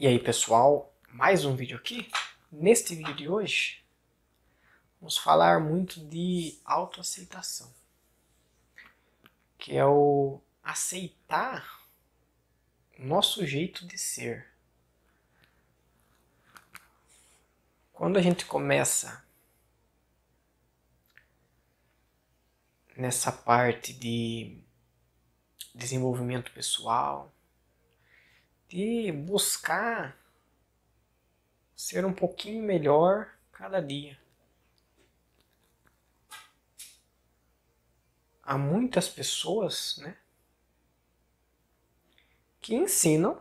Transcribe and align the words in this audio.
E 0.00 0.06
aí 0.06 0.16
pessoal, 0.16 0.96
mais 1.08 1.44
um 1.44 1.56
vídeo 1.56 1.76
aqui. 1.76 2.08
Neste 2.52 2.94
vídeo 2.94 3.16
de 3.16 3.28
hoje, 3.28 3.84
vamos 5.00 5.18
falar 5.18 5.58
muito 5.58 5.98
de 5.98 6.56
autoaceitação. 6.64 7.74
Que 9.58 9.76
é 9.76 9.84
o 9.84 10.40
aceitar 10.62 11.82
o 12.96 13.04
nosso 13.04 13.44
jeito 13.44 13.84
de 13.88 13.98
ser. 13.98 14.46
Quando 17.92 18.18
a 18.18 18.22
gente 18.22 18.46
começa 18.46 19.26
nessa 22.96 23.32
parte 23.32 23.92
de 23.92 24.62
desenvolvimento 25.74 26.52
pessoal, 26.52 27.34
de 28.68 29.10
buscar 29.12 30.16
ser 31.74 32.04
um 32.04 32.12
pouquinho 32.12 32.62
melhor 32.62 33.32
cada 33.52 33.80
dia. 33.80 34.18
Há 38.42 38.58
muitas 38.58 39.08
pessoas, 39.08 39.98
né, 39.98 40.16
que 42.60 42.74
ensinam 42.74 43.40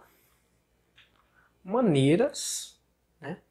maneiras, 1.63 2.79
né, 3.19 3.41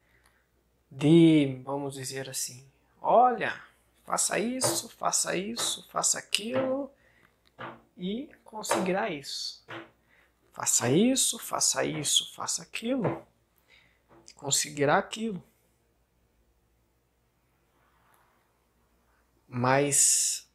de, 0.89 1.61
vamos 1.63 1.95
dizer 1.95 2.29
assim, 2.29 2.67
olha, 3.01 3.61
faça 4.03 4.39
isso, 4.39 4.89
faça 4.89 5.35
isso, 5.35 5.87
faça 5.89 6.17
aquilo 6.17 6.91
e 7.97 8.29
conseguirá 8.43 9.09
isso. 9.09 9.65
Faça 10.57 10.89
isso, 10.89 11.37
faça 11.37 11.85
isso, 11.85 12.33
faça 12.33 12.63
aquilo. 12.63 13.23
Conseguirá 14.33 14.97
aquilo. 14.97 15.43
Mas 19.47 20.49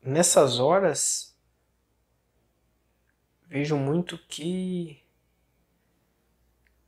nessas 0.00 0.60
horas 0.60 1.36
vejo 3.48 3.76
muito 3.76 4.16
que 4.16 5.04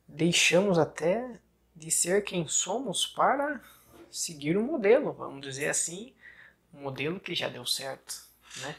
deixamos 0.07 0.79
até 0.79 1.41
de 1.75 1.91
ser 1.91 2.23
quem 2.23 2.47
somos 2.47 3.05
para 3.05 3.61
seguir 4.09 4.57
um 4.57 4.63
modelo, 4.63 5.11
vamos 5.11 5.41
dizer 5.41 5.67
assim, 5.67 6.15
um 6.73 6.83
modelo 6.83 7.19
que 7.19 7.35
já 7.35 7.49
deu 7.49 7.65
certo, 7.65 8.25
né? 8.61 8.77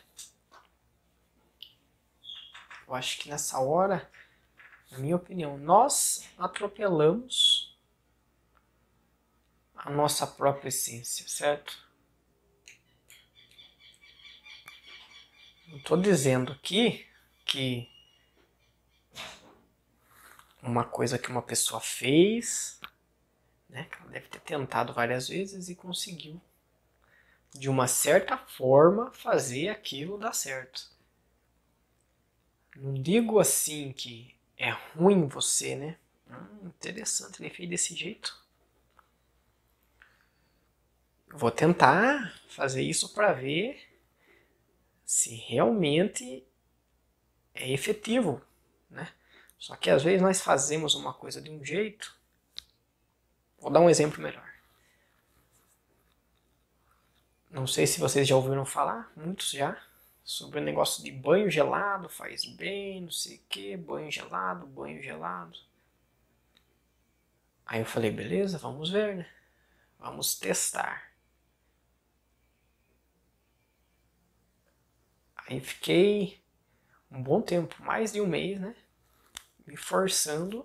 Eu 2.91 2.96
acho 2.96 3.20
que 3.20 3.28
nessa 3.28 3.60
hora, 3.60 4.10
na 4.91 4.98
minha 4.98 5.14
opinião, 5.14 5.56
nós 5.56 6.28
atropelamos 6.36 7.78
a 9.77 9.88
nossa 9.91 10.27
própria 10.27 10.70
essência, 10.70 11.28
certo? 11.28 11.88
Não 15.68 15.78
estou 15.78 15.96
dizendo 15.96 16.50
aqui 16.50 17.06
que 17.46 17.88
uma 20.61 20.83
coisa 20.83 21.16
que 21.16 21.30
uma 21.30 21.42
pessoa 21.42 21.80
fez, 21.80 22.80
né, 23.68 23.84
que 23.84 24.02
ela 24.02 24.11
deve 24.11 24.27
ter 24.27 24.41
tentado 24.41 24.92
várias 24.92 25.28
vezes 25.28 25.68
e 25.68 25.77
conseguiu, 25.77 26.42
de 27.55 27.68
uma 27.68 27.86
certa 27.86 28.36
forma, 28.36 29.12
fazer 29.12 29.68
aquilo 29.68 30.18
dar 30.18 30.33
certo. 30.33 30.98
Não 32.76 32.94
digo 32.94 33.38
assim 33.38 33.92
que 33.92 34.34
é 34.56 34.70
ruim 34.70 35.26
você, 35.26 35.74
né? 35.74 35.98
Hum, 36.30 36.66
interessante, 36.66 37.42
ele 37.42 37.50
fez 37.50 37.68
desse 37.68 37.94
jeito. 37.94 38.38
Vou 41.33 41.50
tentar 41.50 42.40
fazer 42.48 42.83
isso 42.83 43.12
para 43.12 43.33
ver 43.33 43.80
se 45.05 45.34
realmente 45.34 46.45
é 47.55 47.70
efetivo, 47.70 48.40
né? 48.89 49.12
Só 49.58 49.77
que 49.77 49.90
às 49.90 50.02
vezes 50.02 50.22
nós 50.22 50.40
fazemos 50.40 50.95
uma 50.95 51.12
coisa 51.12 51.40
de 51.40 51.50
um 51.50 51.64
jeito. 51.64 52.16
Vou 53.58 53.70
dar 53.70 53.80
um 53.80 53.90
exemplo 53.90 54.22
melhor. 54.22 54.48
Não 57.50 57.66
sei 57.66 57.86
se 57.86 58.00
vocês 58.00 58.27
já 58.27 58.36
ouviram 58.36 58.64
falar, 58.64 59.12
muitos 59.16 59.50
já 59.50 59.77
sobre 60.30 60.61
o 60.61 60.63
negócio 60.63 61.02
de 61.02 61.11
banho 61.11 61.51
gelado, 61.51 62.08
faz 62.08 62.45
bem, 62.45 63.01
não 63.01 63.11
sei 63.11 63.39
o 63.39 63.41
que, 63.48 63.77
banho 63.77 64.08
gelado, 64.13 64.64
banho 64.64 65.02
gelado. 65.02 65.58
Aí 67.67 67.80
eu 67.80 67.85
falei, 67.85 68.13
beleza, 68.13 68.57
vamos 68.57 68.90
ver, 68.90 69.17
né? 69.17 69.30
Vamos 69.98 70.39
testar. 70.39 71.13
Aí 75.36 75.58
fiquei 75.58 76.40
um 77.11 77.20
bom 77.20 77.42
tempo, 77.42 77.74
mais 77.83 78.13
de 78.13 78.20
um 78.20 78.27
mês, 78.27 78.61
né? 78.61 78.77
Me 79.67 79.77
forçando 79.77 80.64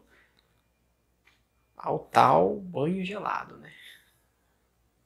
ao 1.75 1.97
tal 1.97 2.59
banho 2.59 3.03
gelado, 3.03 3.57
né? 3.57 3.73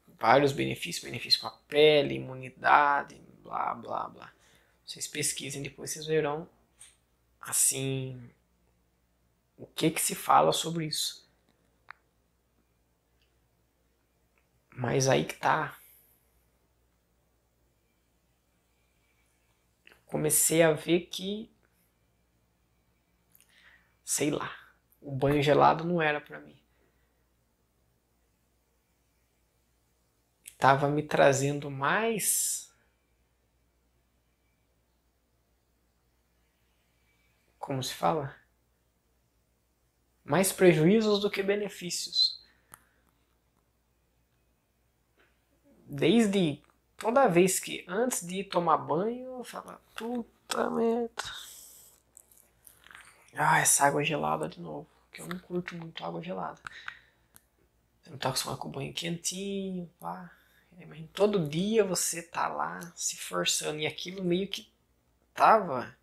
Vários 0.06 0.52
benefícios, 0.52 1.06
benefícios 1.06 1.42
para 1.42 1.50
a 1.50 1.60
pele, 1.60 2.16
imunidade, 2.16 3.16
blá 3.42 3.74
blá 3.74 4.10
blá. 4.10 4.39
Vocês 4.90 5.08
pesquisem 5.08 5.62
depois, 5.62 5.92
vocês 5.92 6.08
verão 6.08 6.50
assim 7.40 8.34
o 9.56 9.68
que 9.68 9.92
que 9.92 10.02
se 10.02 10.16
fala 10.16 10.52
sobre 10.52 10.88
isso. 10.88 11.30
Mas 14.72 15.08
aí 15.08 15.26
que 15.26 15.36
tá. 15.36 15.80
Comecei 20.08 20.64
a 20.64 20.72
ver 20.74 21.02
que 21.02 21.54
sei 24.04 24.32
lá, 24.32 24.58
o 25.00 25.16
banho 25.16 25.44
gelado 25.44 25.84
não 25.84 26.02
era 26.02 26.20
para 26.20 26.40
mim. 26.40 26.60
Tava 30.58 30.90
me 30.90 31.04
trazendo 31.04 31.70
mais 31.70 32.69
como 37.70 37.84
se 37.84 37.94
fala? 37.94 38.36
Mais 40.26 40.52
prejuízos 40.52 41.20
do 41.22 41.30
que 41.30 41.44
benefícios. 41.44 42.44
Desde 45.86 46.64
toda 46.98 47.28
vez 47.28 47.60
que 47.60 47.86
antes 47.88 48.26
de 48.26 48.44
tomar 48.44 48.78
banho, 48.78 49.38
eu 49.38 49.44
falo, 49.44 49.80
puta 49.96 50.68
merda. 50.72 51.24
Ah, 53.36 53.60
essa 53.60 53.86
água 53.86 54.04
gelada 54.04 54.50
de 54.50 54.60
novo. 54.60 54.90
Que 55.12 55.22
eu 55.22 55.28
não 55.28 55.38
curto 55.38 55.76
muito 55.76 56.04
água 56.04 56.24
gelada. 56.24 56.60
Você 58.02 58.10
não 58.10 58.18
tá 58.18 58.30
acostumado 58.30 58.58
com 58.58 58.68
o 58.68 58.72
banho 58.72 58.92
quentinho, 58.96 59.88
pá. 60.00 60.32
Mas 60.88 61.06
todo 61.14 61.48
dia 61.48 61.84
você 61.84 62.24
tá 62.24 62.48
lá 62.48 62.80
se 62.96 63.16
forçando. 63.16 63.80
E 63.80 63.86
aquilo 63.86 64.24
meio 64.24 64.48
que 64.48 64.68
tava 65.36 65.96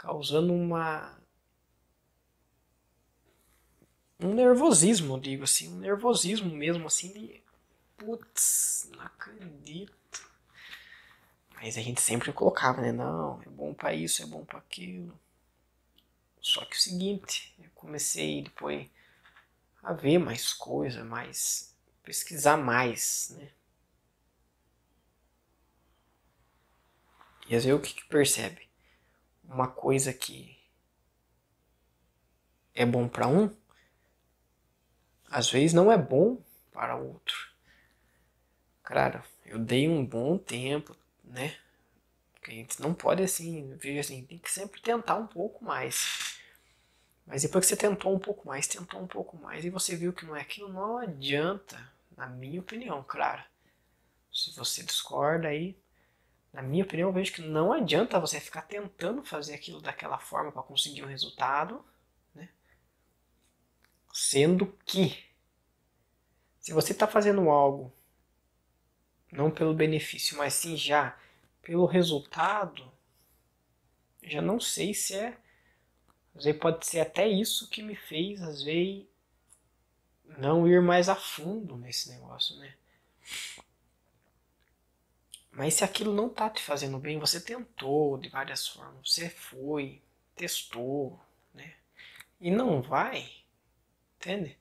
causando 0.00 0.54
uma 0.54 1.20
um 4.18 4.32
nervosismo, 4.34 5.20
digo 5.20 5.44
assim, 5.44 5.74
um 5.74 5.78
nervosismo 5.78 6.54
mesmo 6.56 6.86
assim 6.86 7.12
de 7.12 7.42
putz, 7.98 8.90
não 8.96 9.02
acredito. 9.02 10.30
Mas 11.54 11.76
a 11.76 11.82
gente 11.82 12.00
sempre 12.00 12.32
colocava, 12.32 12.80
né? 12.80 12.92
Não, 12.92 13.42
é 13.42 13.48
bom 13.50 13.74
para 13.74 13.92
isso, 13.92 14.22
é 14.22 14.26
bom 14.26 14.42
para 14.42 14.58
aquilo. 14.58 15.18
Só 16.40 16.64
que 16.64 16.76
o 16.76 16.80
seguinte, 16.80 17.54
eu 17.62 17.70
comecei 17.74 18.42
depois 18.42 18.88
a 19.82 19.92
ver 19.92 20.18
mais 20.18 20.54
coisa, 20.54 21.04
mais 21.04 21.76
pesquisar 22.02 22.56
mais, 22.56 23.34
né? 23.38 23.50
E 27.50 27.54
às 27.54 27.64
vezes 27.64 27.78
o 27.78 27.82
que, 27.82 27.92
que 27.92 28.08
percebe? 28.08 28.69
Uma 29.50 29.66
coisa 29.66 30.12
que 30.12 30.56
é 32.72 32.86
bom 32.86 33.08
para 33.08 33.26
um, 33.26 33.54
às 35.28 35.50
vezes 35.50 35.72
não 35.72 35.90
é 35.90 35.98
bom 35.98 36.40
para 36.72 36.96
outro. 36.96 37.50
Cara, 38.84 39.24
eu 39.44 39.58
dei 39.58 39.88
um 39.88 40.06
bom 40.06 40.38
tempo, 40.38 40.96
né? 41.24 41.56
Porque 42.32 42.52
a 42.52 42.54
gente 42.54 42.80
não 42.80 42.94
pode 42.94 43.22
assim, 43.22 43.76
veja 43.76 44.00
assim, 44.00 44.24
tem 44.24 44.38
que 44.38 44.50
sempre 44.50 44.80
tentar 44.80 45.16
um 45.16 45.26
pouco 45.26 45.64
mais. 45.64 46.38
Mas 47.26 47.42
depois 47.42 47.64
que 47.64 47.70
você 47.70 47.76
tentou 47.76 48.14
um 48.14 48.18
pouco 48.18 48.46
mais, 48.46 48.66
tentou 48.66 49.00
um 49.00 49.06
pouco 49.06 49.36
mais 49.36 49.64
e 49.64 49.70
você 49.70 49.96
viu 49.96 50.12
que 50.12 50.24
não 50.24 50.34
é 50.34 50.40
aquilo, 50.40 50.72
não 50.72 50.98
adianta, 50.98 51.92
na 52.16 52.26
minha 52.26 52.60
opinião, 52.60 53.04
claro. 53.06 53.42
Se 54.32 54.56
você 54.56 54.82
discorda 54.82 55.48
aí, 55.48 55.76
na 56.52 56.62
minha 56.62 56.84
opinião, 56.84 57.08
eu 57.08 57.12
vejo 57.12 57.32
que 57.32 57.42
não 57.42 57.72
adianta 57.72 58.18
você 58.18 58.40
ficar 58.40 58.62
tentando 58.62 59.22
fazer 59.22 59.54
aquilo 59.54 59.80
daquela 59.80 60.18
forma 60.18 60.50
para 60.50 60.62
conseguir 60.62 61.04
um 61.04 61.08
resultado, 61.08 61.84
né? 62.34 62.48
sendo 64.12 64.66
que 64.84 65.24
se 66.60 66.72
você 66.72 66.92
está 66.92 67.06
fazendo 67.06 67.48
algo 67.48 67.92
não 69.30 69.50
pelo 69.50 69.74
benefício, 69.74 70.36
mas 70.36 70.54
sim 70.54 70.76
já 70.76 71.16
pelo 71.62 71.86
resultado, 71.86 72.90
já 74.22 74.42
não 74.42 74.58
sei 74.58 74.92
se 74.92 75.14
é. 75.14 75.38
Às 76.34 76.44
vezes 76.44 76.60
pode 76.60 76.86
ser 76.86 77.00
até 77.00 77.28
isso 77.28 77.68
que 77.68 77.82
me 77.82 77.94
fez, 77.94 78.40
às 78.42 78.62
vezes, 78.62 79.04
não 80.38 80.66
ir 80.66 80.80
mais 80.80 81.08
a 81.08 81.16
fundo 81.16 81.76
nesse 81.76 82.08
negócio, 82.10 82.56
né? 82.58 82.74
Mas 85.52 85.74
se 85.74 85.84
aquilo 85.84 86.14
não 86.14 86.28
tá 86.28 86.48
te 86.48 86.62
fazendo 86.62 86.98
bem, 86.98 87.18
você 87.18 87.40
tentou 87.40 88.16
de 88.18 88.28
várias 88.28 88.66
formas, 88.68 89.12
você 89.12 89.28
foi, 89.28 90.02
testou, 90.36 91.20
né? 91.54 91.74
E 92.40 92.50
não 92.50 92.80
vai, 92.80 93.28
entende? 94.16 94.58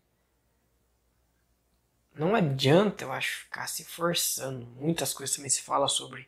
Não 2.13 2.35
adianta, 2.35 3.03
eu 3.03 3.11
acho, 3.11 3.39
ficar 3.45 3.67
se 3.67 3.85
forçando. 3.85 4.65
Muitas 4.65 5.13
coisas 5.13 5.35
também 5.35 5.49
se 5.49 5.61
fala 5.61 5.87
sobre 5.87 6.27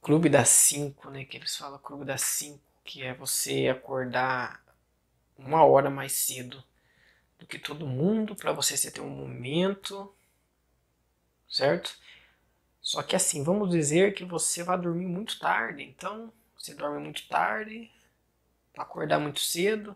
Clube 0.00 0.28
das 0.28 0.48
5, 0.48 1.10
né? 1.10 1.24
Que 1.24 1.36
eles 1.36 1.56
falam 1.56 1.78
Clube 1.78 2.04
das 2.04 2.22
5, 2.22 2.60
que 2.84 3.02
é 3.02 3.12
você 3.12 3.68
acordar 3.68 4.64
uma 5.36 5.64
hora 5.64 5.90
mais 5.90 6.12
cedo 6.12 6.62
do 7.38 7.46
que 7.46 7.58
todo 7.58 7.86
mundo 7.86 8.34
para 8.34 8.52
você 8.52 8.90
ter 8.90 9.00
um 9.00 9.08
momento, 9.08 10.14
certo? 11.48 11.96
Só 12.80 13.02
que 13.02 13.16
assim, 13.16 13.42
vamos 13.42 13.70
dizer 13.70 14.14
que 14.14 14.24
você 14.24 14.62
vai 14.62 14.78
dormir 14.78 15.06
muito 15.06 15.38
tarde, 15.38 15.82
então 15.82 16.32
você 16.58 16.74
dorme 16.74 17.00
muito 17.00 17.26
tarde, 17.28 17.90
acordar 18.76 19.18
muito 19.18 19.40
cedo. 19.40 19.90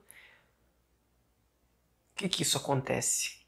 O 2.12 2.16
que 2.16 2.28
que 2.28 2.42
isso 2.42 2.58
acontece? 2.58 3.40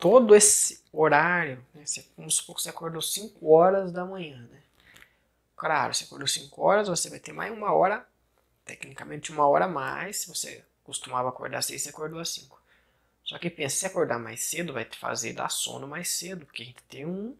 todo 0.00 0.34
esse 0.34 0.82
horário, 0.90 1.64
né? 1.74 1.84
vamos 2.16 2.36
supor 2.36 2.56
que 2.56 2.62
você 2.62 2.70
acordou 2.70 3.02
5 3.02 3.52
horas 3.52 3.92
da 3.92 4.04
manhã, 4.04 4.48
né? 4.50 4.62
Claro, 5.54 5.94
você 5.94 6.04
acordou 6.04 6.26
5 6.26 6.62
horas, 6.62 6.88
você 6.88 7.10
vai 7.10 7.20
ter 7.20 7.32
mais 7.32 7.52
uma 7.52 7.72
hora, 7.72 8.08
tecnicamente 8.64 9.30
uma 9.30 9.46
hora 9.46 9.66
a 9.66 9.68
mais, 9.68 10.16
se 10.16 10.28
você 10.28 10.64
costumava 10.90 11.28
acordar 11.28 11.58
às 11.58 11.66
6, 11.66 11.82
você 11.82 11.88
acordou 11.90 12.20
às 12.20 12.28
5. 12.30 12.60
Só 13.24 13.38
que 13.38 13.48
pensa, 13.50 13.76
se 13.76 13.86
acordar 13.86 14.18
mais 14.18 14.42
cedo, 14.42 14.72
vai 14.72 14.84
te 14.84 14.98
fazer 14.98 15.32
dar 15.32 15.48
sono 15.48 15.86
mais 15.86 16.08
cedo, 16.08 16.46
porque 16.46 16.62
a 16.62 16.66
gente 16.66 16.82
tem 16.84 17.06
um 17.06 17.36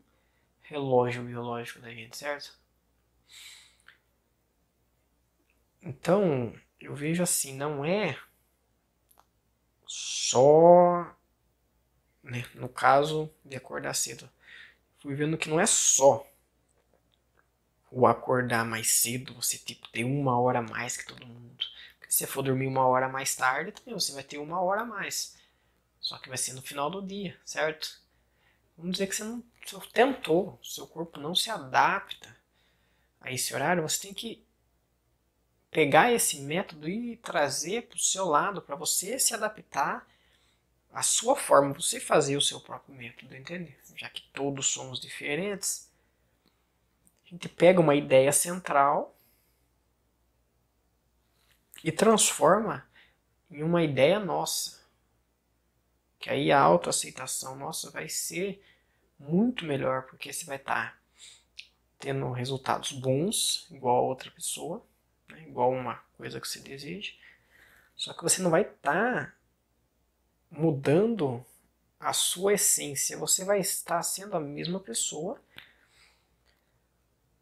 relógio 0.63 1.23
biológico 1.23 1.81
da 1.81 1.91
gente, 1.91 2.17
certo? 2.17 2.59
Então, 5.83 6.55
eu 6.81 6.95
vejo 6.95 7.23
assim, 7.23 7.55
não 7.57 7.85
é 7.85 8.19
só 9.87 11.17
né? 12.23 12.45
No 12.55 12.69
caso 12.69 13.31
de 13.45 13.57
acordar 13.57 13.95
cedo. 13.95 14.29
Fui 14.99 15.15
vendo 15.15 15.39
que 15.39 15.49
não 15.49 15.59
é 15.59 15.67
só 15.67 16.27
o 17.91 18.07
acordar 18.07 18.65
mais 18.65 18.89
cedo, 18.93 19.35
você 19.35 19.59
tipo 19.59 19.89
ter 19.89 20.05
uma 20.05 20.39
hora 20.39 20.61
a 20.61 20.63
mais 20.63 20.97
que 20.97 21.07
todo 21.07 21.27
mundo. 21.27 21.65
Se 22.11 22.27
for 22.27 22.43
dormir 22.43 22.67
uma 22.67 22.85
hora 22.85 23.09
mais 23.09 23.37
tarde, 23.37 23.71
também 23.71 23.95
você 23.95 24.11
vai 24.11 24.25
ter 24.25 24.37
uma 24.39 24.61
hora 24.61 24.81
a 24.81 24.85
mais. 24.85 25.37
Só 26.01 26.19
que 26.19 26.29
vai 26.29 26.37
ser 26.37 26.55
no 26.55 26.61
final 26.61 26.91
do 26.91 27.01
dia, 27.01 27.39
certo? 27.45 28.01
Vamos 28.77 28.93
dizer 28.93 29.07
que 29.07 29.15
você 29.15 29.23
não 29.23 29.45
você 29.65 29.87
tentou, 29.93 30.59
seu 30.61 30.89
corpo 30.89 31.21
não 31.21 31.37
se 31.37 31.49
adapta 31.51 32.37
a 33.21 33.31
esse 33.31 33.55
horário, 33.55 33.85
você 33.85 34.09
tem 34.09 34.13
que 34.13 34.45
pegar 35.71 36.13
esse 36.13 36.41
método 36.41 36.89
e 36.89 37.17
trazer 37.19 37.87
para 37.87 37.97
o 37.97 38.01
seu 38.01 38.25
lado 38.25 38.61
para 38.61 38.75
você 38.75 39.17
se 39.17 39.33
adaptar 39.33 40.05
a 40.93 41.05
sua 41.05 41.37
forma, 41.37 41.73
você 41.75 42.01
fazer 42.01 42.37
o 42.37 42.43
seu 42.43 42.61
próprio 42.61 42.93
método, 42.93 43.37
entende? 43.37 43.77
Já 43.95 44.11
que 44.11 44.23
todos 44.33 44.67
somos 44.67 44.99
diferentes, 44.99 45.89
a 47.25 47.29
gente 47.29 47.49
pega 47.49 47.81
uma 47.81 47.95
ideia 47.95 48.33
central 48.33 49.15
e 51.83 51.91
transforma 51.91 52.87
em 53.51 53.63
uma 53.63 53.83
ideia 53.83 54.19
nossa. 54.19 54.81
Que 56.19 56.31
aí 56.31 56.53
a 56.53 56.61
autoaceitação 56.61 57.57
nossa 57.57 57.91
vai 57.91 58.09
ser 58.09 58.63
muito 59.19 59.65
melhor, 59.65 60.03
porque 60.03 60.33
você 60.33 60.45
vai 60.45 60.57
estar 60.57 60.93
tá 60.93 60.99
tendo 61.99 62.31
resultados 62.33 62.93
bons, 62.93 63.67
igual 63.71 63.97
a 63.97 64.09
outra 64.09 64.31
pessoa, 64.31 64.85
né? 65.29 65.43
igual 65.47 65.71
uma 65.71 65.97
coisa 66.17 66.41
que 66.41 66.49
você 66.49 66.61
deseja. 66.61 67.13
Só 67.97 68.15
que 68.15 68.23
você 68.23 68.41
não 68.41 68.51
vai 68.51 68.63
estar 68.63 69.27
tá 69.27 69.35
mudando 70.51 71.45
a 71.99 72.15
sua 72.15 72.55
essência. 72.55 73.19
Você 73.19 73.45
vai 73.45 73.61
estar 73.61 74.03
sendo 74.03 74.37
a 74.37 74.41
mesma 74.41 74.81
pessoa, 74.81 75.41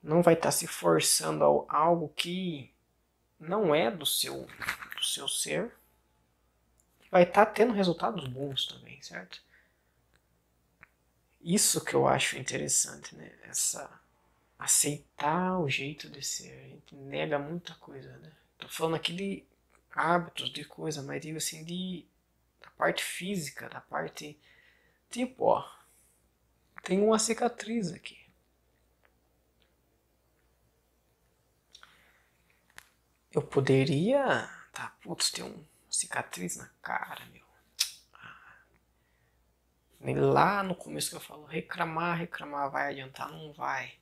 não 0.02 0.23
vai 0.23 0.35
estar 0.35 0.50
se 0.50 0.67
forçando 0.67 1.44
a 1.69 1.76
algo 1.76 2.08
que 2.08 2.73
não 3.38 3.75
é 3.75 3.90
do 3.90 4.06
seu, 4.06 4.46
do 4.96 5.05
seu 5.05 5.29
ser. 5.29 5.73
Vai 7.11 7.23
estar 7.23 7.46
tendo 7.46 7.73
resultados 7.73 8.26
bons 8.29 8.67
também, 8.67 9.00
certo? 9.00 9.43
Isso 11.40 11.85
que 11.85 11.94
eu 11.94 12.06
acho 12.06 12.37
interessante, 12.37 13.14
né? 13.14 13.32
Essa 13.44 13.88
aceitar 14.58 15.58
o 15.58 15.69
jeito 15.69 16.08
de 16.11 16.23
ser. 16.23 16.52
A 16.52 16.69
gente 16.69 16.94
nega 16.96 17.38
muita 17.38 17.75
coisa, 17.76 18.17
né? 18.19 18.32
Tô 18.58 18.69
falando 18.69 18.96
aqui 18.96 19.12
de 19.12 19.44
hábitos, 19.94 20.52
de 20.52 20.64
coisa, 20.64 21.02
mas 21.02 21.23
digo 21.23 21.38
assim, 21.38 21.64
de 21.64 22.05
parte 22.76 23.02
física, 23.02 23.69
da 23.69 23.81
parte 23.81 24.38
tipo, 25.11 25.44
ó, 25.44 25.69
tem 26.82 27.00
uma 27.00 27.19
cicatriz 27.19 27.93
aqui. 27.93 28.19
Eu 33.32 33.42
poderia, 33.42 34.48
tá, 34.72 34.94
putz, 35.02 35.30
tem 35.30 35.44
uma 35.44 35.64
cicatriz 35.90 36.56
na 36.56 36.69
cara, 36.82 37.25
meu. 37.26 37.44
Ah. 38.14 38.56
Lá 40.32 40.62
no 40.62 40.75
começo 40.75 41.10
que 41.10 41.16
eu 41.16 41.20
falo, 41.20 41.44
reclamar, 41.44 42.19
reclamar, 42.19 42.70
vai 42.70 42.90
adiantar? 42.90 43.30
Não 43.30 43.52
vai. 43.52 43.94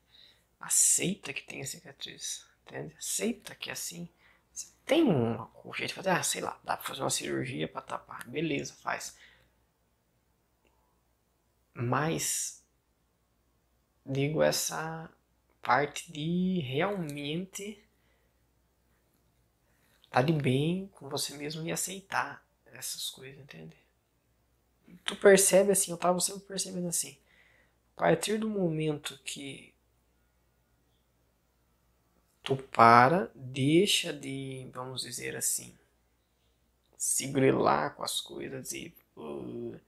Aceita 0.60 1.32
que 1.32 1.42
tem 1.42 1.64
cicatriz, 1.64 2.46
entende? 2.66 2.94
Aceita 2.96 3.54
que 3.54 3.70
é 3.70 3.72
assim 3.72 4.08
tem 4.86 5.02
um, 5.02 5.48
jeito 5.74 5.88
de 5.88 5.94
fazer, 5.94 6.10
ah, 6.10 6.22
sei 6.22 6.40
lá, 6.40 6.58
dá 6.62 6.76
pra 6.76 6.86
fazer 6.86 7.02
uma 7.02 7.10
cirurgia 7.10 7.66
para 7.66 7.82
tapar, 7.82 8.24
beleza, 8.28 8.72
faz. 8.74 9.18
Mas 11.74 12.64
digo 14.06 14.42
essa 14.42 15.10
parte 15.60 16.10
de 16.12 16.60
realmente 16.60 17.84
tá 20.16 20.22
de 20.22 20.32
bem 20.32 20.88
com 20.94 21.10
você 21.10 21.36
mesmo 21.36 21.62
e 21.66 21.70
aceitar 21.70 22.42
essas 22.72 23.10
coisas, 23.10 23.38
entende? 23.38 23.76
Tu 25.04 25.14
percebe 25.14 25.72
assim, 25.72 25.90
eu 25.90 25.98
tava 25.98 26.18
sempre 26.20 26.40
percebendo 26.46 26.88
assim, 26.88 27.18
a 27.94 28.00
partir 28.00 28.38
do 28.38 28.48
momento 28.48 29.20
que 29.26 29.74
tu 32.42 32.56
para, 32.56 33.30
deixa 33.34 34.10
de, 34.10 34.66
vamos 34.72 35.02
dizer 35.02 35.36
assim, 35.36 35.76
se 36.96 37.26
grilar 37.26 37.94
com 37.94 38.02
as 38.02 38.18
coisas 38.18 38.72
e, 38.72 38.94
uh, 39.18 39.78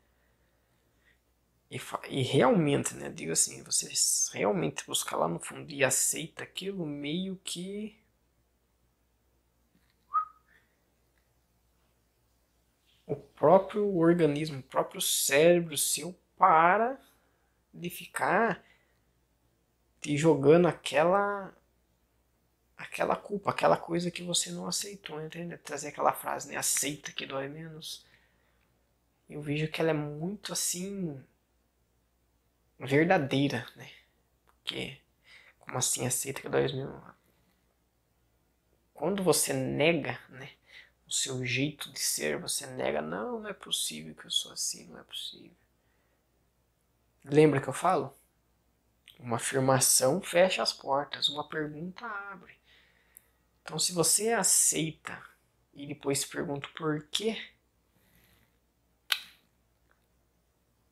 e, 1.70 1.80
e, 2.11 2.23
realmente, 2.23 2.92
né, 2.92 3.08
digo 3.08 3.32
assim, 3.32 3.62
você 3.62 3.90
realmente 4.37 4.85
busca 4.87 5.16
lá 5.16 5.26
no 5.26 5.40
fundo 5.40 5.73
e 5.73 5.82
aceita 5.82 6.42
aquilo 6.44 6.85
meio 6.85 7.40
que 7.42 7.99
o 13.09 13.16
próprio 13.38 13.97
organismo, 13.97 14.59
o 14.59 14.62
próprio 14.62 15.00
cérebro 15.00 15.76
seu 15.76 16.18
para 16.37 16.99
de 17.73 17.88
ficar 17.88 18.64
te 20.00 20.16
jogando 20.16 20.66
aquela 20.66 21.54
aquela 22.76 23.16
culpa, 23.16 23.50
aquela 23.50 23.76
coisa 23.76 24.11
que 24.11 24.23
você 24.23 24.50
não 24.52 24.66
aceitou, 24.66 25.21
entende? 25.21 25.57
Trazer 25.59 25.88
aquela 25.88 26.12
frase, 26.12 26.49
né? 26.49 26.57
Aceita 26.57 27.12
que 27.12 27.26
dói 27.26 27.49
menos. 27.49 28.07
Eu 29.28 29.42
vejo 29.42 29.68
que 29.68 29.80
ela 29.80 29.90
é 29.90 29.95
muito 29.95 30.52
assim 30.52 31.23
verdadeira, 32.78 33.66
né? 33.75 33.90
Porque 34.47 34.99
como 35.59 35.76
assim 35.76 36.07
aceita 36.07 36.40
que 36.40 36.49
dói 36.49 36.73
menos? 36.73 37.02
Quando 38.95 39.23
você 39.23 39.52
nega, 39.52 40.18
né, 40.28 40.50
o 41.09 41.11
seu 41.11 41.43
jeito 41.45 41.91
de 41.91 41.99
ser, 41.99 42.38
você 42.38 42.67
nega, 42.67 43.00
não, 43.00 43.41
não 43.41 43.49
é 43.49 43.55
possível 43.55 44.15
que 44.15 44.27
eu 44.27 44.31
sou 44.31 44.53
assim, 44.53 44.87
não 44.88 44.99
é 44.99 45.03
possível. 45.03 45.57
Lembra 47.25 47.62
que 47.62 47.69
eu 47.69 47.73
falo? 47.73 48.15
Uma 49.19 49.37
afirmação 49.37 50.21
fecha 50.21 50.62
as 50.62 50.73
portas, 50.73 51.29
uma 51.29 51.49
pergunta 51.49 52.05
abre. 52.07 52.55
Então, 53.62 53.79
se 53.79 53.93
você 53.93 54.33
aceita 54.33 55.21
e 55.73 55.87
depois 55.87 56.21
se 56.21 56.29
pergunta 56.29 56.69
por 56.77 57.03
quê, 57.09 57.43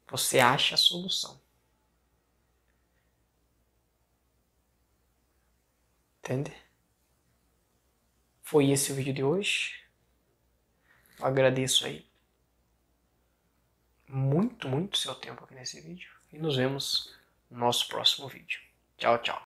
você 0.09 0.39
acha 0.39 0.75
a 0.77 0.79
solução. 0.79 1.39
Entende? 6.21 6.57
Foi 8.43 8.71
esse 8.71 8.93
o 8.93 8.95
vídeo 8.95 9.13
de 9.13 9.23
hoje. 9.23 9.86
Agradeço 11.21 11.87
aí 11.87 12.07
muito, 14.09 14.69
muito 14.69 14.99
seu 14.99 15.15
tempo 15.15 15.45
aqui 15.45 15.55
nesse 15.55 15.81
vídeo. 15.81 16.11
E 16.33 16.39
nos 16.39 16.57
vemos 16.57 17.15
no 17.51 17.59
nosso 17.59 17.89
próximo 17.89 18.29
vídeo. 18.29 18.61
Tchau, 18.97 19.19
tchau. 19.19 19.46